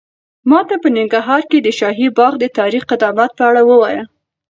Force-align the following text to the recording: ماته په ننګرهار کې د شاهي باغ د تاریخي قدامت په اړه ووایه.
ماته 0.49 0.75
په 0.83 0.87
ننګرهار 0.95 1.41
کې 1.49 1.57
د 1.61 1.67
شاهي 1.79 2.07
باغ 2.17 2.33
د 2.39 2.45
تاریخي 2.57 2.87
قدامت 2.91 3.31
په 3.37 3.43
اړه 3.49 3.61
ووایه. 3.69 4.03